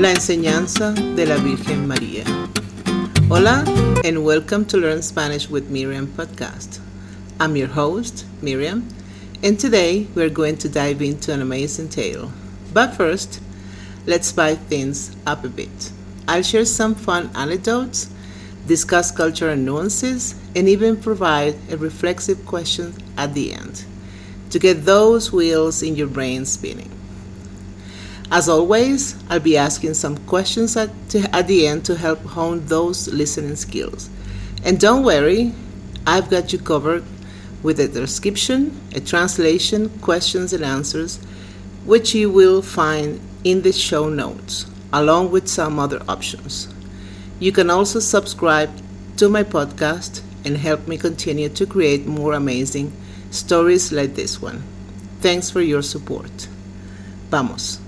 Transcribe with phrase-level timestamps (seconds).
[0.00, 2.24] La enseñanza de la Virgen María.
[3.28, 3.62] Hola,
[4.02, 6.80] and welcome to Learn Spanish with Miriam podcast.
[7.38, 8.88] I'm your host, Miriam,
[9.42, 12.32] and today we're going to dive into an amazing tale.
[12.72, 13.42] But first,
[14.06, 15.92] let's spice things up a bit.
[16.26, 18.08] I'll share some fun anecdotes,
[18.66, 23.84] discuss cultural nuances, and even provide a reflexive question at the end
[24.48, 26.90] to get those wheels in your brain spinning.
[28.30, 32.64] As always, I'll be asking some questions at, to, at the end to help hone
[32.66, 34.08] those listening skills.
[34.64, 35.52] And don't worry,
[36.06, 37.04] I've got you covered
[37.62, 41.18] with a transcription, a translation, questions and answers,
[41.84, 46.68] which you will find in the show notes, along with some other options.
[47.40, 48.70] You can also subscribe
[49.16, 52.92] to my podcast and help me continue to create more amazing
[53.30, 54.62] stories like this one.
[55.20, 56.48] Thanks for your support.
[57.30, 57.79] Vamos.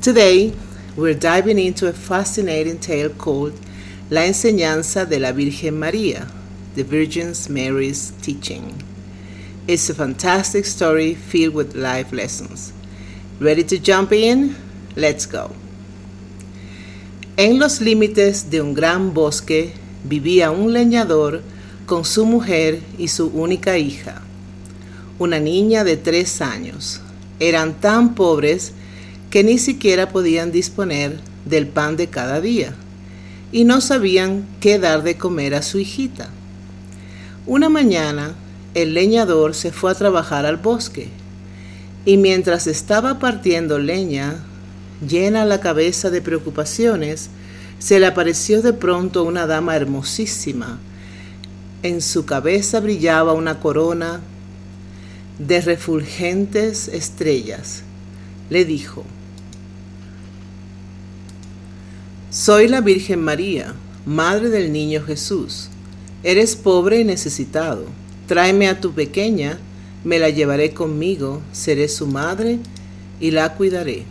[0.00, 0.54] Today,
[0.96, 3.58] we're diving into a fascinating tale called
[4.10, 6.28] La Enseñanza de la Virgen María,
[6.76, 8.80] the Virgin Mary's Teaching.
[9.66, 12.72] It's a fantastic story filled with life lessons.
[13.40, 14.54] Ready to jump in?
[14.94, 15.50] Let's go.
[17.36, 19.72] En los límites de un gran bosque
[20.04, 21.42] vivía un leñador
[21.86, 24.22] con su mujer y su única hija,
[25.18, 27.00] una niña de tres años.
[27.40, 28.74] Eran tan pobres
[29.30, 32.74] que ni siquiera podían disponer del pan de cada día
[33.52, 36.28] y no sabían qué dar de comer a su hijita.
[37.46, 38.34] Una mañana
[38.74, 41.08] el leñador se fue a trabajar al bosque
[42.04, 44.44] y mientras estaba partiendo leña,
[45.06, 47.30] llena la cabeza de preocupaciones,
[47.78, 50.78] se le apareció de pronto una dama hermosísima
[51.82, 54.20] en su cabeza brillaba una corona
[55.38, 57.82] de refulgentes estrellas.
[58.50, 59.04] Le dijo,
[62.30, 65.68] Soy la Virgen María, Madre del Niño Jesús.
[66.22, 67.86] Eres pobre y necesitado.
[68.26, 69.58] Tráeme a tu pequeña,
[70.04, 72.58] me la llevaré conmigo, seré su madre
[73.20, 74.04] y la cuidaré.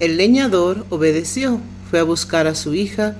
[0.00, 1.60] El leñador obedeció,
[1.90, 3.16] fue a buscar a su hija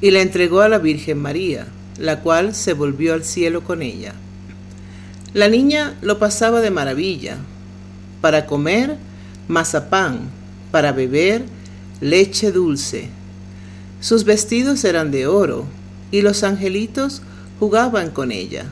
[0.00, 1.66] y la entregó a la Virgen María
[1.98, 4.14] la cual se volvió al cielo con ella.
[5.32, 7.36] La niña lo pasaba de maravilla.
[8.20, 8.96] Para comer,
[9.48, 10.30] mazapán,
[10.70, 11.44] para beber,
[12.00, 13.08] leche dulce.
[14.00, 15.66] Sus vestidos eran de oro
[16.10, 17.22] y los angelitos
[17.58, 18.66] jugaban con ella.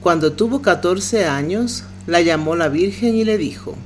[0.00, 3.76] Cuando tuvo catorce años, la llamó la Virgen y le dijo,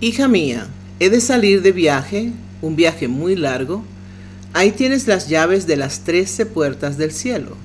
[0.00, 0.66] Hija mía,
[1.00, 3.84] he de salir de viaje, un viaje muy largo,
[4.54, 7.56] Ahí tienes las llaves de las trece puertas del cielo.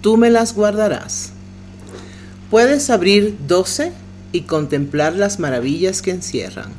[0.00, 1.30] Tú me las guardarás.
[2.50, 3.92] Puedes abrir doce
[4.32, 6.72] y contemplar las maravillas que encierran.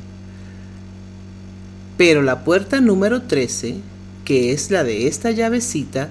[1.96, 3.76] Pero la puerta número trece,
[4.28, 6.10] que es la de esta llavecita,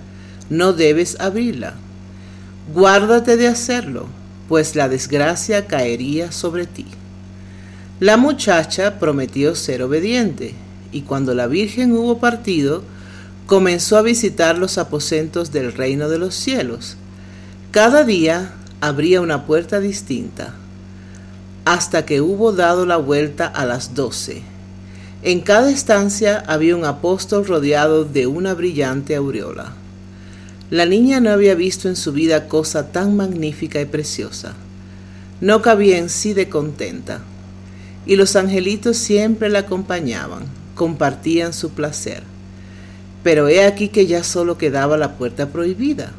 [0.49, 1.75] no debes abrirla.
[2.73, 4.07] Guárdate de hacerlo,
[4.49, 6.87] pues la desgracia caería sobre ti.
[7.99, 10.55] La muchacha prometió ser obediente,
[10.91, 12.81] y cuando la Virgen hubo partido,
[13.45, 16.97] comenzó a visitar los aposentos del reino de los cielos.
[17.69, 18.51] Cada día
[18.81, 20.55] abría una puerta distinta,
[21.65, 24.41] hasta que hubo dado la vuelta a las doce.
[25.27, 29.73] En cada estancia había un apóstol rodeado de una brillante aureola.
[30.69, 34.53] La niña no había visto en su vida cosa tan magnífica y preciosa.
[35.41, 37.19] No cabía en sí de contenta.
[38.05, 40.43] Y los angelitos siempre la acompañaban,
[40.75, 42.23] compartían su placer.
[43.21, 46.13] Pero he aquí que ya solo quedaba la puerta prohibida.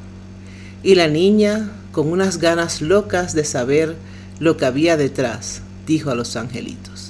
[0.83, 3.97] Y la niña, con unas ganas locas de saber
[4.39, 7.08] lo que había detrás, dijo a los angelitos,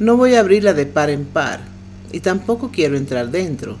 [0.00, 1.60] no voy a abrirla de par en par,
[2.10, 3.76] y tampoco quiero entrar dentro.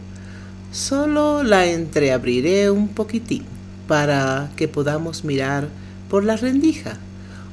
[0.70, 3.44] Solo la entreabriré un poquitín
[3.88, 5.68] para que podamos mirar
[6.08, 6.98] por la rendija.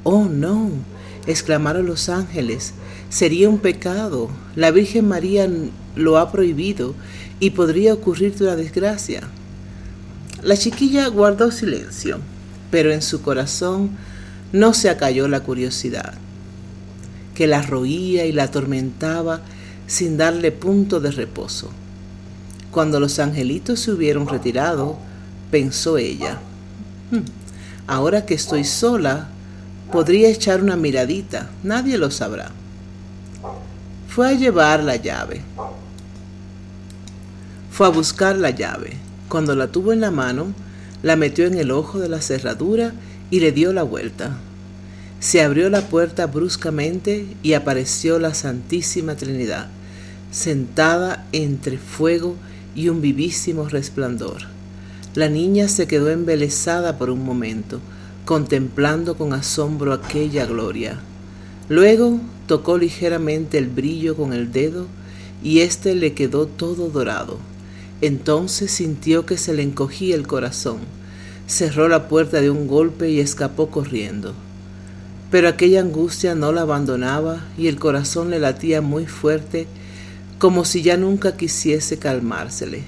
[0.03, 0.69] Oh, no,
[1.25, 2.73] exclamaron los ángeles,
[3.09, 4.29] sería un pecado.
[4.55, 5.49] La Virgen María
[5.95, 6.93] lo ha prohibido
[7.39, 9.21] y podría ocurrirte una desgracia.
[10.43, 12.19] La chiquilla guardó silencio,
[12.69, 13.91] pero en su corazón
[14.51, 16.13] no se acalló la curiosidad,
[17.37, 19.41] que la roía y la atormentaba
[19.85, 21.69] sin darle punto de reposo.
[22.71, 24.97] Cuando los angelitos se hubieron retirado,
[25.51, 26.39] pensó ella,
[27.11, 27.19] hmm,
[27.85, 29.27] ahora que estoy sola,
[29.91, 32.49] podría echar una miradita, nadie lo sabrá.
[34.07, 35.43] Fue a llevar la llave.
[37.69, 38.93] Fue a buscar la llave.
[39.29, 40.47] Cuando la tuvo en la mano,
[41.03, 42.93] la metió en el ojo de la cerradura
[43.29, 44.37] y le dio la vuelta.
[45.19, 49.67] Se abrió la puerta bruscamente y apareció la Santísima Trinidad,
[50.31, 52.35] sentada entre fuego
[52.75, 54.43] y un vivísimo resplandor.
[55.15, 57.79] La niña se quedó embelesada por un momento,
[58.25, 60.99] contemplando con asombro aquella gloria.
[61.67, 64.85] Luego tocó ligeramente el brillo con el dedo
[65.43, 67.39] y éste le quedó todo dorado.
[68.01, 70.77] Entonces sintió que se le encogía el corazón,
[71.47, 74.35] cerró la puerta de un golpe y escapó corriendo.
[75.29, 79.67] Pero aquella angustia no la abandonaba y el corazón le latía muy fuerte
[80.39, 82.83] como si ya nunca quisiese calmársele.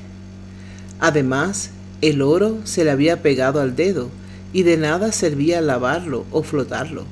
[0.99, 1.71] Además,
[2.01, 4.09] el oro se le había pegado al dedo
[4.53, 7.05] y de nada servía lavarlo o flotarlo.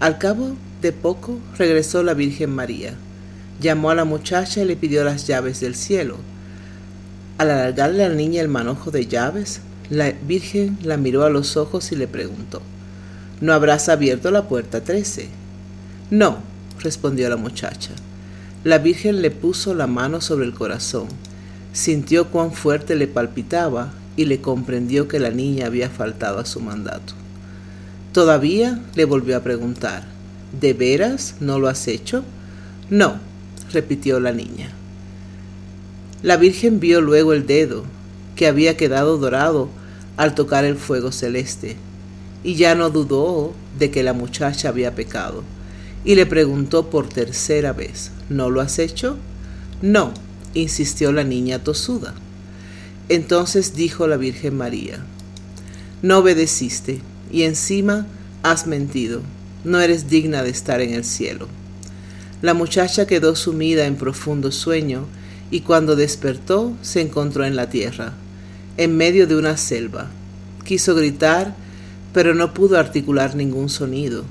[0.00, 2.94] Al cabo de poco regresó la Virgen María,
[3.60, 6.16] llamó a la muchacha y le pidió las llaves del cielo.
[7.38, 11.56] Al alargarle a la niña el manojo de llaves, la Virgen la miró a los
[11.56, 12.62] ojos y le preguntó,
[13.40, 15.28] ¿No habrás abierto la puerta 13?
[16.10, 16.38] No,
[16.80, 17.90] respondió la muchacha.
[18.64, 21.06] La Virgen le puso la mano sobre el corazón,
[21.72, 26.58] sintió cuán fuerte le palpitaba y le comprendió que la niña había faltado a su
[26.58, 27.14] mandato.
[28.12, 30.02] Todavía le volvió a preguntar,
[30.60, 32.24] ¿de veras no lo has hecho?
[32.90, 33.20] No,
[33.72, 34.70] repitió la niña.
[36.24, 37.84] La Virgen vio luego el dedo,
[38.34, 39.68] que había quedado dorado
[40.16, 41.76] al tocar el fuego celeste,
[42.48, 45.44] y ya no dudó de que la muchacha había pecado,
[46.02, 49.18] y le preguntó por tercera vez, ¿no lo has hecho?
[49.82, 50.14] No,
[50.54, 52.14] insistió la niña tosuda.
[53.10, 55.04] Entonces dijo la Virgen María,
[56.00, 58.06] no obedeciste, y encima
[58.42, 59.20] has mentido,
[59.64, 61.48] no eres digna de estar en el cielo.
[62.40, 65.04] La muchacha quedó sumida en profundo sueño,
[65.50, 68.14] y cuando despertó se encontró en la tierra,
[68.78, 70.08] en medio de una selva.
[70.64, 71.67] Quiso gritar,
[72.12, 74.24] pero no pudo articular ningún sonido.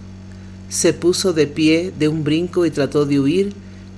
[0.69, 3.53] Se puso de pie de un brinco y trató de huir,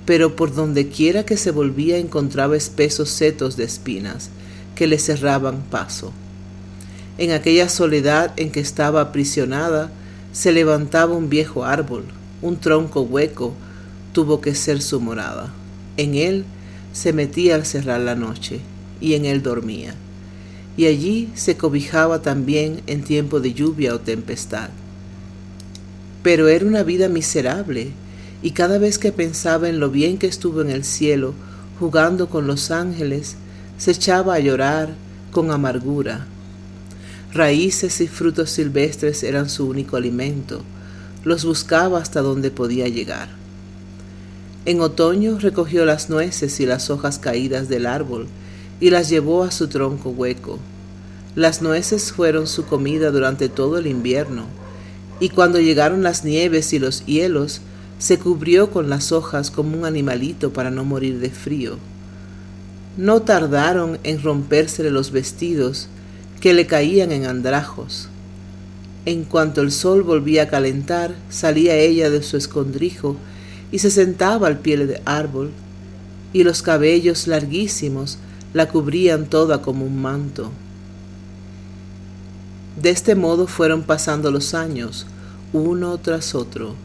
[0.05, 4.29] pero por donde quiera que se volvía encontraba espesos setos de espinas
[4.75, 6.11] que le cerraban paso.
[7.17, 9.91] En aquella soledad en que estaba aprisionada,
[10.31, 12.05] se levantaba un viejo árbol,
[12.41, 13.53] un tronco hueco,
[14.13, 15.51] tuvo que ser su morada.
[15.97, 16.45] En él
[16.93, 18.61] se metía al cerrar la noche,
[19.01, 19.95] y en él dormía
[20.79, 24.69] y allí se cobijaba también en tiempo de lluvia o tempestad.
[26.23, 27.91] Pero era una vida miserable,
[28.41, 31.33] y cada vez que pensaba en lo bien que estuvo en el cielo,
[31.81, 33.35] jugando con los ángeles,
[33.77, 34.95] se echaba a llorar
[35.31, 36.27] con amargura.
[37.33, 40.61] Raíces y frutos silvestres eran su único alimento,
[41.25, 43.27] los buscaba hasta donde podía llegar.
[44.63, 48.29] En otoño recogió las nueces y las hojas caídas del árbol,
[48.79, 50.59] y las llevó a su tronco hueco.
[51.35, 54.45] Las nueces fueron su comida durante todo el invierno,
[55.19, 57.61] y cuando llegaron las nieves y los hielos,
[57.97, 61.77] se cubrió con las hojas como un animalito para no morir de frío.
[62.97, 65.87] No tardaron en rompérsele los vestidos,
[66.39, 68.07] que le caían en andrajos.
[69.05, 73.17] En cuanto el sol volvía a calentar, salía ella de su escondrijo
[73.71, 75.51] y se sentaba al pie del árbol,
[76.31, 78.17] y los cabellos larguísimos
[78.53, 80.51] la cubrían toda como un manto.
[82.81, 85.05] De este modo fueron pasando los años,
[85.53, 86.75] uno tras otro,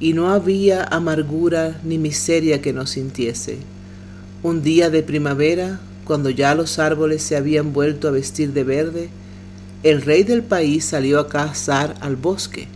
[0.00, 3.58] y no había amargura ni miseria que no sintiese.
[4.42, 9.10] Un día de primavera, cuando ya los árboles se habían vuelto a vestir de verde,
[9.82, 12.68] el rey del país salió a cazar al bosque.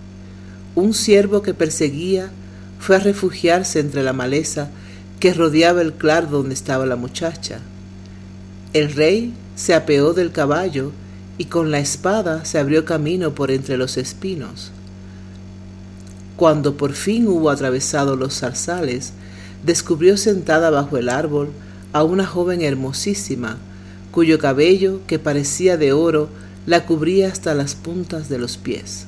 [0.75, 2.30] Un ciervo que perseguía
[2.78, 4.68] fue a refugiarse entre la maleza
[5.18, 7.61] que rodeaba el claro donde estaba la muchacha.
[8.75, 10.90] El rey se apeó del caballo
[11.38, 14.73] y con la espada se abrió camino por entre los espinos.
[16.35, 19.12] Cuando por fin hubo atravesado los zarzales,
[19.64, 21.50] descubrió sentada bajo el árbol
[21.93, 23.59] a una joven hermosísima,
[24.11, 26.28] cuyo cabello, que parecía de oro,
[26.66, 29.07] la cubría hasta las puntas de los pies.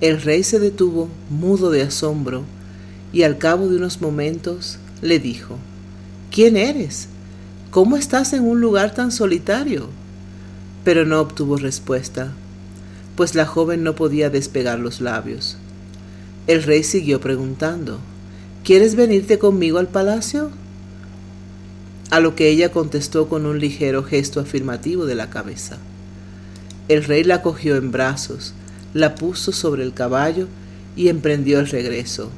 [0.00, 2.44] El rey se detuvo, mudo de asombro,
[3.12, 5.58] y al cabo de unos momentos le dijo,
[6.30, 7.08] ¿Quién eres?
[7.74, 9.88] ¿Cómo estás en un lugar tan solitario?
[10.84, 12.30] Pero no obtuvo respuesta,
[13.16, 15.56] pues la joven no podía despegar los labios.
[16.46, 17.98] El rey siguió preguntando,
[18.62, 20.52] ¿Quieres venirte conmigo al palacio?
[22.10, 25.78] A lo que ella contestó con un ligero gesto afirmativo de la cabeza.
[26.86, 28.54] El rey la cogió en brazos,
[28.92, 30.46] la puso sobre el caballo
[30.94, 32.30] y emprendió el regreso.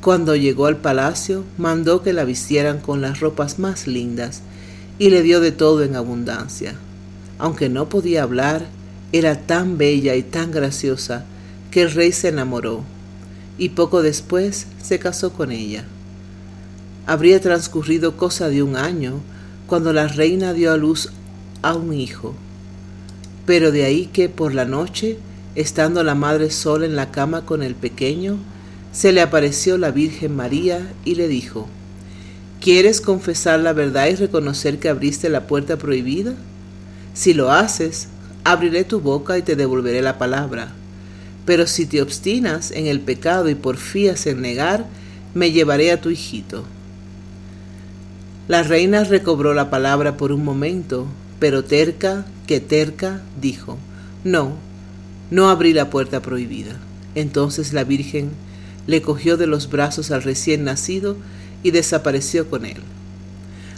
[0.00, 4.42] Cuando llegó al palacio, mandó que la vistieran con las ropas más lindas
[4.98, 6.74] y le dio de todo en abundancia.
[7.38, 8.66] Aunque no podía hablar,
[9.12, 11.24] era tan bella y tan graciosa
[11.70, 12.84] que el rey se enamoró
[13.58, 15.84] y poco después se casó con ella.
[17.06, 19.20] Habría transcurrido cosa de un año
[19.66, 21.10] cuando la reina dio a luz
[21.62, 22.34] a un hijo.
[23.46, 25.18] Pero de ahí que por la noche,
[25.54, 28.38] estando la madre sola en la cama con el pequeño,
[28.92, 31.68] se le apareció la Virgen María y le dijo,
[32.60, 36.34] ¿Quieres confesar la verdad y reconocer que abriste la puerta prohibida?
[37.14, 38.08] Si lo haces,
[38.42, 40.72] abriré tu boca y te devolveré la palabra.
[41.44, 44.86] Pero si te obstinas en el pecado y porfías en negar,
[45.34, 46.64] me llevaré a tu hijito.
[48.48, 51.06] La reina recobró la palabra por un momento,
[51.38, 53.78] pero terca que terca dijo,
[54.24, 54.56] no,
[55.30, 56.76] no abrí la puerta prohibida.
[57.14, 58.30] Entonces la Virgen
[58.88, 61.16] le cogió de los brazos al recién nacido
[61.62, 62.78] y desapareció con él.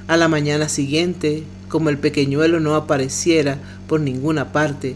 [0.07, 4.95] A la mañana siguiente, como el pequeñuelo no apareciera por ninguna parte,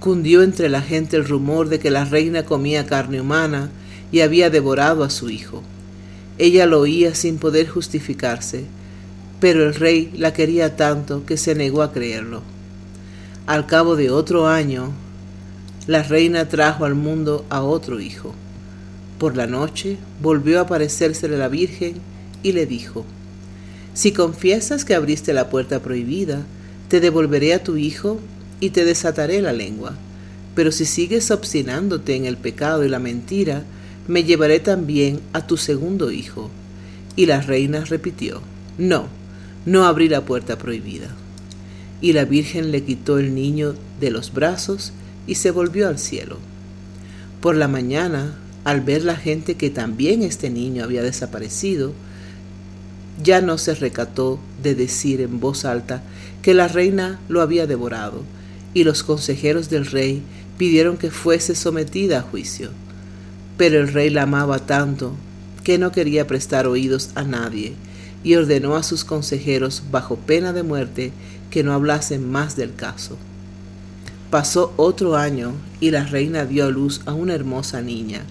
[0.00, 3.70] cundió entre la gente el rumor de que la reina comía carne humana
[4.10, 5.62] y había devorado a su hijo.
[6.38, 8.64] Ella lo oía sin poder justificarse,
[9.40, 12.42] pero el rey la quería tanto que se negó a creerlo.
[13.46, 14.90] Al cabo de otro año,
[15.86, 18.34] la reina trajo al mundo a otro hijo.
[19.20, 21.96] Por la noche volvió a aparecérsele la Virgen
[22.42, 23.04] y le dijo,
[23.92, 26.46] Si confiesas que abriste la puerta prohibida,
[26.88, 28.18] te devolveré a tu hijo
[28.60, 29.92] y te desataré la lengua.
[30.54, 33.64] Pero si sigues obstinándote en el pecado y la mentira,
[34.08, 36.50] me llevaré también a tu segundo hijo.
[37.14, 38.40] Y la reina repitió,
[38.78, 39.08] No,
[39.66, 41.14] no abrí la puerta prohibida.
[42.00, 44.94] Y la Virgen le quitó el niño de los brazos
[45.26, 46.38] y se volvió al cielo.
[47.42, 51.92] Por la mañana, al ver la gente que también este niño había desaparecido,
[53.22, 56.02] ya no se recató de decir en voz alta
[56.42, 58.22] que la reina lo había devorado,
[58.72, 60.22] y los consejeros del rey
[60.56, 62.70] pidieron que fuese sometida a juicio.
[63.56, 65.14] Pero el rey la amaba tanto
[65.64, 67.74] que no quería prestar oídos a nadie,
[68.22, 71.12] y ordenó a sus consejeros, bajo pena de muerte,
[71.50, 73.16] que no hablasen más del caso.
[74.30, 78.22] Pasó otro año y la reina dio a luz a una hermosa niña.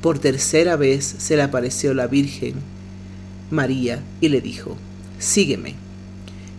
[0.00, 2.54] Por tercera vez se le apareció la Virgen
[3.50, 4.76] María y le dijo,
[5.18, 5.74] Sígueme.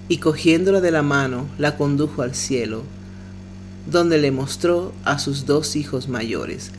[0.09, 2.83] Y cogiéndola de la mano, la condujo al cielo,
[3.89, 6.71] donde le mostró a sus dos hijos mayores,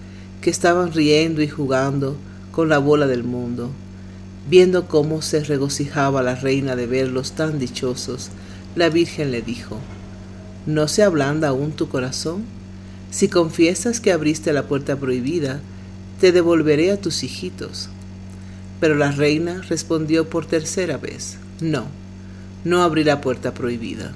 [0.43, 2.17] que estaban riendo y jugando
[2.51, 3.71] con la bola del mundo.
[4.49, 8.31] Viendo cómo se regocijaba la reina de verlos tan dichosos,
[8.75, 9.79] la Virgen le dijo,
[10.67, 12.45] ¿No se ablanda aún tu corazón?
[13.11, 15.61] Si confiesas que abriste la puerta prohibida,
[16.21, 17.89] te devolveré a tus hijitos.
[18.79, 21.87] Pero la reina respondió por tercera vez, no,
[22.65, 24.13] no abrí la puerta prohibida.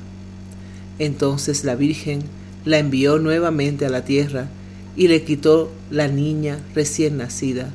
[0.98, 2.22] Entonces la Virgen
[2.64, 4.48] la envió nuevamente a la tierra
[4.96, 7.70] y le quitó la niña recién nacida.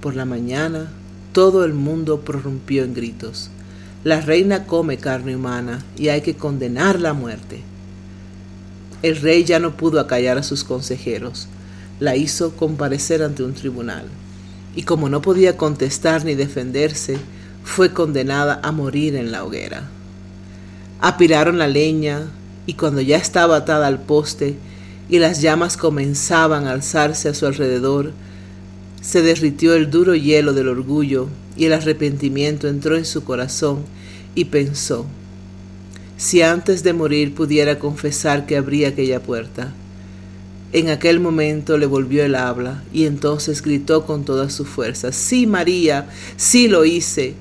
[0.00, 0.90] Por la mañana
[1.32, 3.50] todo el mundo prorrumpió en gritos.
[4.02, 7.60] La reina come carne humana y hay que condenarla a muerte.
[9.02, 11.48] El rey ya no pudo acallar a sus consejeros.
[12.00, 14.06] La hizo comparecer ante un tribunal
[14.76, 17.16] y como no podía contestar ni defenderse,
[17.62, 19.88] fue condenada a morir en la hoguera.
[21.00, 22.30] Apilaron la leña
[22.66, 24.56] y cuando ya estaba atada al poste
[25.08, 28.12] y las llamas comenzaban a alzarse a su alrededor,
[29.00, 33.84] se derritió el duro hielo del orgullo y el arrepentimiento entró en su corazón
[34.34, 35.06] y pensó,
[36.16, 39.72] si antes de morir pudiera confesar que abría aquella puerta,
[40.74, 45.46] en aquel momento le volvió el habla y entonces gritó con toda su fuerza, Sí,
[45.46, 47.34] María, sí lo hice.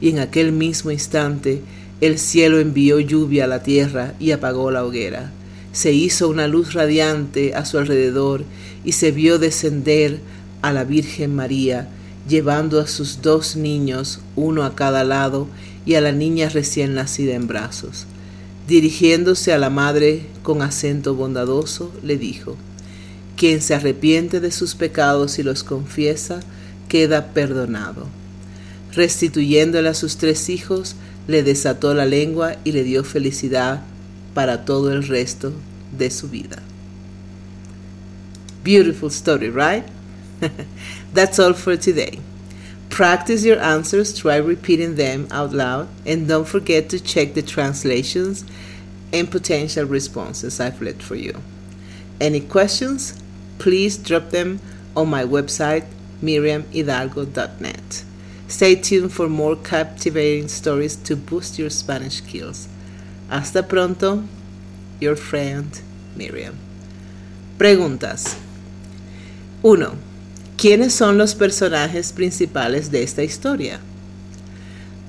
[0.00, 1.62] Y en aquel mismo instante
[2.00, 5.30] el cielo envió lluvia a la tierra y apagó la hoguera.
[5.70, 8.42] Se hizo una luz radiante a su alrededor
[8.84, 10.18] y se vio descender
[10.60, 11.88] a la Virgen María,
[12.28, 15.46] llevando a sus dos niños, uno a cada lado,
[15.86, 18.06] y a la niña recién nacida en brazos.
[18.66, 22.56] Dirigiéndose a la madre con acento bondadoso, le dijo,
[23.40, 26.40] quien se arrepiente de sus pecados y los confiesa,
[26.90, 28.06] queda perdonado.
[28.92, 30.94] Restituyéndole a sus tres hijos,
[31.26, 33.80] le desató la lengua y le dio felicidad
[34.34, 35.54] para todo el resto
[35.90, 36.62] de su vida.
[38.62, 39.86] Beautiful story, right?
[41.14, 42.18] That's all for today.
[42.90, 48.44] Practice your answers, try repeating them out loud, and don't forget to check the translations
[49.14, 51.40] and potential responses I've left for you.
[52.20, 53.14] Any questions?
[53.60, 54.58] Please drop them
[54.96, 55.84] on my website,
[56.22, 58.04] miriamhidalgo.net.
[58.48, 62.66] Stay tuned for more captivating stories to boost your Spanish skills.
[63.28, 64.24] Hasta pronto,
[64.98, 65.80] your friend
[66.16, 66.56] Miriam.
[67.58, 68.36] Preguntas.
[69.62, 69.92] 1.
[70.56, 73.78] ¿Quiénes son los personajes principales de esta historia?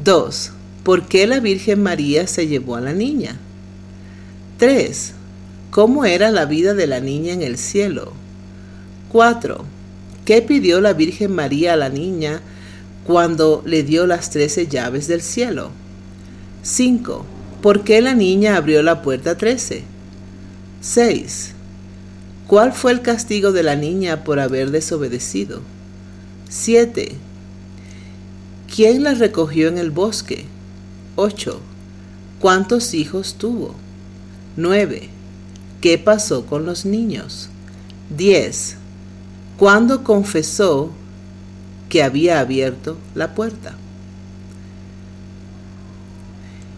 [0.03, 0.51] 2.
[0.83, 3.39] ¿Por qué la Virgen María se llevó a la niña?
[4.57, 5.13] 3.
[5.71, 8.20] ¿Cómo era la vida de la niña en el cielo?
[9.11, 9.65] 4.
[10.23, 12.41] ¿Qué pidió la Virgen María a la niña
[13.03, 15.71] cuando le dio las trece llaves del cielo?
[16.63, 17.25] 5.
[17.61, 19.83] ¿Por qué la niña abrió la puerta 13?
[20.79, 21.51] 6.
[22.47, 25.59] ¿Cuál fue el castigo de la niña por haber desobedecido?
[26.47, 27.11] 7.
[28.73, 30.45] ¿Quién la recogió en el bosque?
[31.17, 31.59] 8.
[32.39, 33.75] ¿Cuántos hijos tuvo?
[34.55, 35.09] 9.
[35.81, 37.49] ¿Qué pasó con los niños?
[38.15, 38.77] 10.
[39.61, 40.89] ¿Cuándo confesó
[41.87, 43.75] que había abierto la puerta?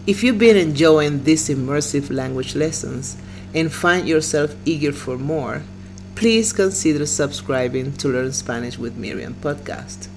[0.06, 3.16] If you've been enjoying these immersive language lessons
[3.54, 5.62] and find yourself eager for more,
[6.14, 10.08] please consider subscribing to Learn Spanish with Miriam podcast.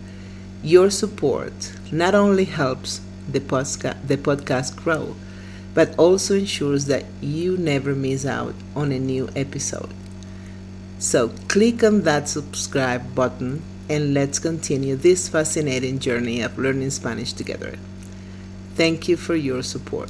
[0.61, 2.99] Your support not only helps
[3.31, 5.15] the, posca- the podcast grow,
[5.73, 9.93] but also ensures that you never miss out on a new episode.
[10.99, 17.33] So click on that subscribe button and let's continue this fascinating journey of learning Spanish
[17.33, 17.77] together.
[18.75, 20.09] Thank you for your support.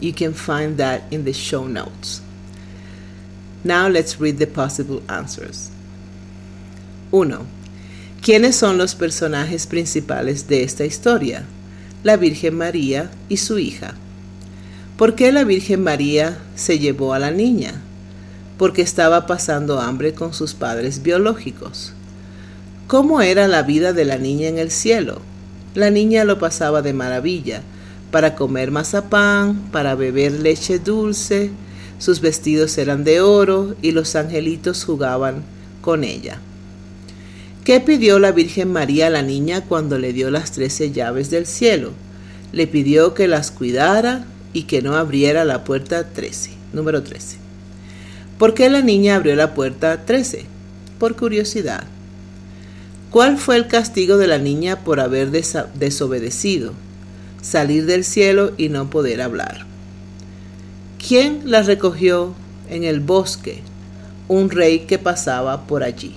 [0.00, 2.22] You can find that in the show notes.
[3.62, 5.70] Now let's read the possible answers.
[7.10, 7.46] 1.
[8.22, 11.44] ¿Quiénes son los personajes principales de esta historia?
[12.04, 13.94] La Virgen María y su hija.
[14.96, 17.82] ¿Por qué la Virgen María se llevó a la niña?
[18.60, 21.94] Porque estaba pasando hambre con sus padres biológicos.
[22.88, 25.22] ¿Cómo era la vida de la niña en el cielo?
[25.74, 27.62] La niña lo pasaba de maravilla,
[28.10, 31.50] para comer mazapán, para beber leche dulce,
[31.98, 35.42] sus vestidos eran de oro y los angelitos jugaban
[35.80, 36.38] con ella.
[37.64, 41.46] ¿Qué pidió la Virgen María a la niña cuando le dio las trece llaves del
[41.46, 41.92] cielo?
[42.52, 47.49] Le pidió que las cuidara y que no abriera la puerta 13, número 13.
[48.40, 50.46] ¿Por qué la niña abrió la puerta 13?
[50.98, 51.84] Por curiosidad.
[53.10, 56.72] ¿Cuál fue el castigo de la niña por haber desobedecido?
[57.42, 59.66] Salir del cielo y no poder hablar.
[61.06, 62.32] ¿Quién la recogió
[62.70, 63.60] en el bosque?
[64.26, 66.14] Un rey que pasaba por allí.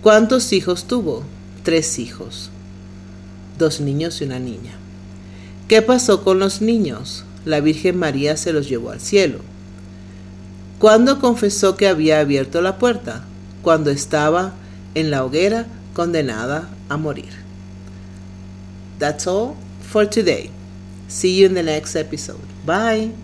[0.00, 1.22] ¿Cuántos hijos tuvo?
[1.64, 2.48] Tres hijos.
[3.58, 4.72] Dos niños y una niña.
[5.68, 7.26] ¿Qué pasó con los niños?
[7.44, 9.40] La Virgen María se los llevó al cielo.
[10.84, 13.24] ¿Cuándo confesó que había abierto la puerta?
[13.62, 14.52] Cuando estaba
[14.94, 17.30] en la hoguera condenada a morir.
[18.98, 20.50] That's all for today.
[21.08, 22.44] See you in the next episode.
[22.66, 23.23] Bye.